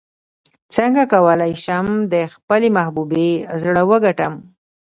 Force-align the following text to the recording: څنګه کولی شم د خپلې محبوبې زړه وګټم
څنګه 0.75 1.03
کولی 1.13 1.53
شم 1.63 1.85
د 2.13 2.15
خپلې 2.33 2.67
محبوبې 2.77 3.29
زړه 3.61 3.81
وګټم 3.91 4.33